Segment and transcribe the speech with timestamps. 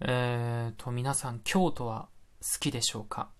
[0.00, 2.08] えーと、皆さん、京都は
[2.40, 3.30] 好きでしょうか？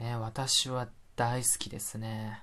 [0.00, 2.42] ね、私は大好きですね。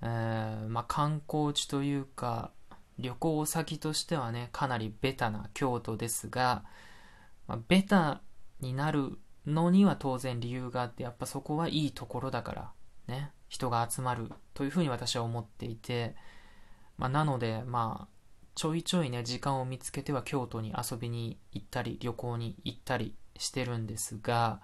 [0.00, 2.52] えー、まあ、観光地というか、
[2.98, 6.64] 旅行先としてはね、かなりベタな京都ですが、
[7.46, 8.22] まあ、ベタ
[8.60, 12.72] になるのには当然理由があって、やっぱそこはいいところだから、
[13.06, 16.16] ね、人が集まるというふうに私は思っていて、
[16.96, 18.17] まあ、なので、まあ、
[18.58, 24.60] ちょいちょいね、時間を見つけては京都に遊びに行ったり、旅行に行ったりしてるんですが、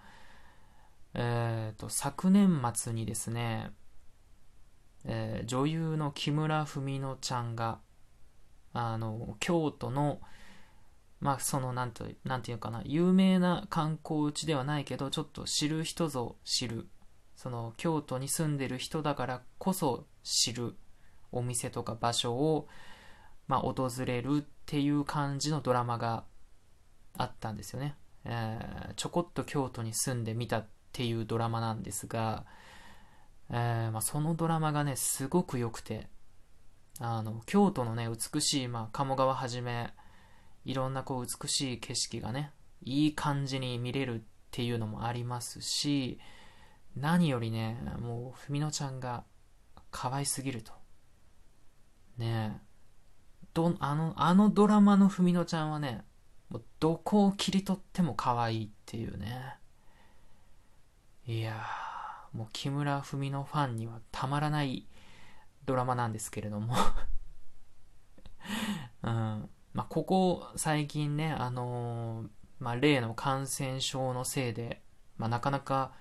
[1.14, 3.70] えっ、ー、と、昨年末にですね、
[5.04, 7.78] えー、女優の木村文乃ちゃんが、
[8.72, 10.20] あの、京都の、
[11.20, 16.88] まあ、その、なんと、なんていうかな、有名な観光地ではないけど、ちょっと知る人ぞ知る、
[17.36, 20.74] その、京都に住んでる人だからこそ知る
[21.30, 22.66] お店とか場所を、
[23.46, 26.24] まあ、訪れるっていう感じのドラマが
[27.16, 27.96] あったんですよね。
[28.24, 32.44] えー、ちょこっと京都に住んでみたっていうドラマなんですが、
[33.50, 36.08] えー、まあ、そのドラマがね、すごく良くて、
[37.00, 39.92] あの、京都のね、美しい、まあ、鴨川はじめ、
[40.64, 42.52] いろんなこう美しい景色がね、
[42.82, 46.18] いい感じに見れるっていうのもありますし、
[46.96, 49.24] 何よりね、もう、ふみのちゃんが
[49.90, 50.72] 可愛すぎると。
[52.16, 52.73] ねえ。
[53.54, 56.04] ど、あの、あのドラマのふみのちゃんはね、
[56.50, 59.56] もうどこを切り取っても可愛いっていうね。
[61.26, 64.86] いやー、もう木村文乃ファンにはたまらない
[65.64, 66.74] ドラマなんですけれども
[69.02, 69.48] うん。
[69.72, 74.82] まあ、ここ最近ね、あのー、まあ、例の感染症のせいで、
[75.16, 75.92] まあ、なかなか、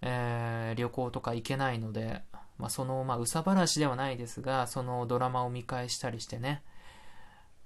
[0.00, 2.22] えー、旅行とか行けないので、
[2.58, 6.62] まあ、その、まあ、うさばらしではないですが、そのドラマを見返したりしてね、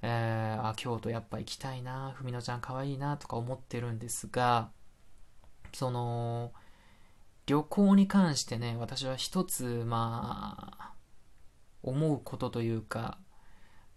[0.08, 4.70] えー、あ、京都やっぱ行きたいな、ふみのちゃん可愛いいなとか思ってるんですが、
[5.72, 6.52] その、
[7.46, 10.94] 旅行に関してね、私は一つ、まあ、
[11.82, 13.18] 思うことというか、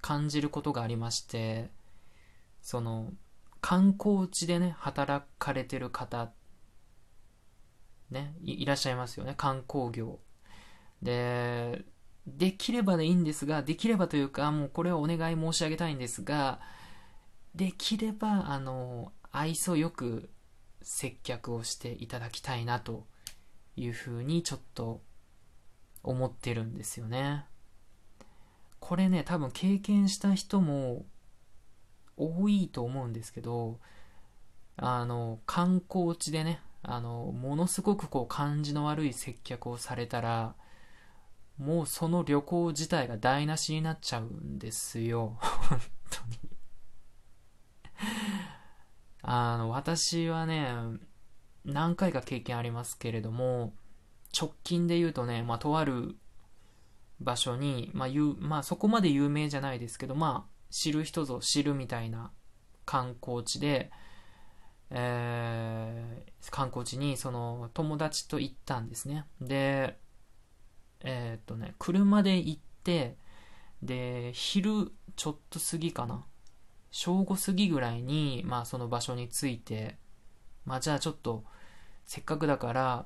[0.02, 1.70] 感じることがありまして、
[2.60, 3.14] その、
[3.62, 6.32] 観光地でね、働かれてる方、
[8.10, 10.18] ね、いらっしゃいますよね、観光業。
[11.04, 11.86] で、
[12.38, 16.60] できればでいいんですが、できればというか、もうこれはお願い申し上げたいんですが、
[17.56, 20.30] できれば、あの、愛想よく
[20.82, 23.06] 接客をしていただきたいなと
[23.76, 25.02] いうふうにちょっと
[26.04, 27.46] 思ってるんですよね。
[28.80, 31.06] これね、多分経験した人も
[32.18, 33.80] 多いと思うんですけど、
[34.78, 40.56] あの、観光地でね、あの、ものすごくこう感じの悪い接客をされたら、
[41.60, 45.38] もうその旅行自体が台無しになっちゃうんですよ。
[45.42, 46.50] 本当に
[49.22, 50.74] あの、私はね、
[51.66, 53.74] 何回か経験ありますけれども、
[54.36, 56.16] 直近で言うとね、まあ、とある
[57.20, 62.32] 場所に、まあ、う、まあ、そこまで有名じゃないですけど、まあ、知る人ぞ知るみたいな
[62.86, 63.92] 観光地で、
[64.92, 69.26] えー、観光地にその友達と行ったんですね。
[69.42, 70.00] で、
[71.02, 73.16] えー、っとね、車で行って、
[73.82, 76.26] で、昼ちょっと過ぎかな。
[76.92, 79.98] 正午過ぎぐらいに、まあその場所に着いて、
[80.66, 81.44] まあじゃあちょっと、
[82.06, 83.06] せっかくだから、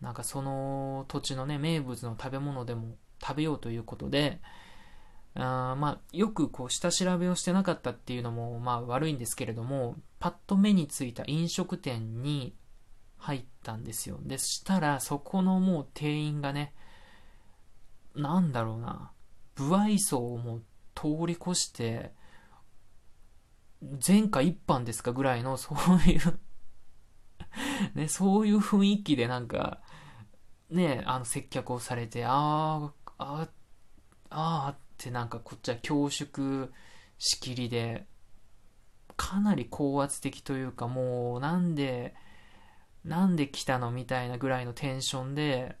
[0.00, 4.40] なんかその土地のね、名物の食べ物でも食べようということで、
[5.34, 12.54] あまあ、よくこう下調べをしてなかったっていうのもまあ悪いんですけれども、パッと目についた飲食店に
[13.18, 14.18] 入ったんですよ。
[14.22, 16.74] でしたら、そこのもう店員がね、
[18.14, 19.12] なんだろうな、
[19.54, 20.62] 不愛想をもう
[20.94, 22.12] 通り越して、
[24.06, 26.40] 前科一般ですかぐらいの、そういう
[27.94, 29.80] ね、そういう雰囲気でなんか、
[30.70, 33.48] ね、あの接客をされて、ああ、あ
[34.30, 36.70] あ、あってなんかこっちは恐縮
[37.18, 38.06] しきりで、
[39.16, 42.14] かなり高圧的というか、もうなんで、
[43.04, 45.76] なんで来たのみたいなぐらいのテンションで、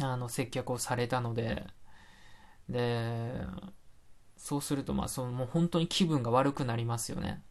[0.00, 1.66] あの、接客をされたので、
[2.68, 3.32] で、
[4.36, 7.42] そうすると、まあ、その、もう本当に気分が悪くなりますよね。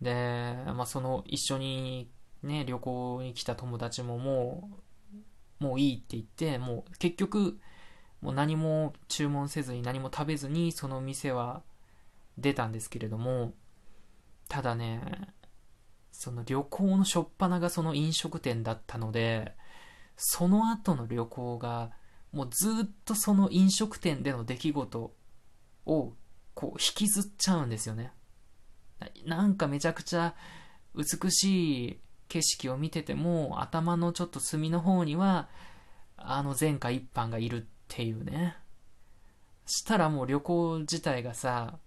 [0.00, 2.10] で、まあ、その、一緒に
[2.42, 4.70] ね、旅行に来た友達もも
[5.60, 7.58] う、もういいって言って、もう結局、
[8.20, 11.62] もう何も注文せずに何も食べずに、その店は
[12.38, 13.54] 出たんですけれども、
[14.48, 15.00] ただね、
[16.10, 19.56] その旅行の初っ端がその飲食店だったので、
[20.24, 21.90] その後の旅行が、
[22.30, 25.16] もうずっとその飲食店での出来事
[25.84, 26.12] を、
[26.54, 28.12] こう、引きずっちゃうんですよね。
[29.26, 30.36] なんかめちゃくちゃ
[30.94, 35.48] 美しい景色を見てても、頭のちょっと隅の方には、
[36.16, 38.56] あの前回一般がいるっていうね。
[39.66, 41.80] したらもう旅行自体がさ、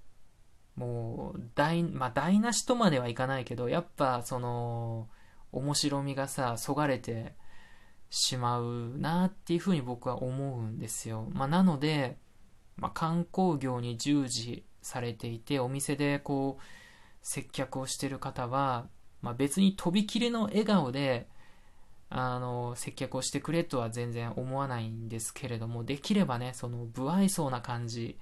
[0.76, 5.08] もう、台、まあ、台無しとまではいかないけど、やっぱその、
[5.54, 7.34] 面白みがさ、そがれて
[8.10, 11.28] しまうなっていうふうに僕は思うんですよ。
[11.32, 12.18] まあ、なので、
[12.78, 16.64] まあ、観光業に従事されていて、お店でこう、
[17.22, 18.88] 接客をしてる方は、
[19.22, 21.28] まあ、別にとびきりの笑顔で、
[22.10, 28.20] あの、接客をしてくれとは全然思わないんですけれども、できればね、その、不愛想な感じ、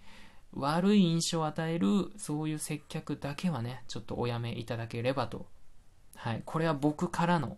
[0.53, 5.47] 悪い印象を与える、そういう接客だけはね、ちょっとおやめいただければと。
[6.15, 6.41] はい。
[6.45, 7.57] これは僕からの、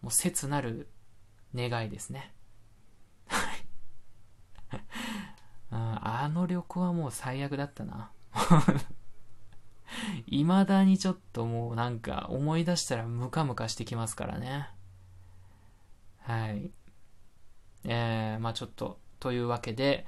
[0.00, 0.88] もう切なる
[1.54, 2.32] 願いですね。
[3.26, 3.64] はい。
[5.70, 8.10] あの旅行はもう最悪だったな。
[10.26, 14.68] 未だにちょっともうなんか思い出したらムカムカしてきますからね。
[16.20, 16.70] はい。
[17.84, 20.06] えー、まあちょっと、というわけで、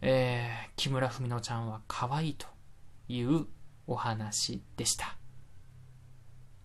[0.00, 2.46] えー、木村文乃ちゃんは可愛いと
[3.08, 3.46] いう
[3.86, 5.16] お話でした。